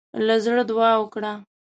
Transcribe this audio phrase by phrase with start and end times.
[0.25, 1.33] له زړۀ دعا وکړه.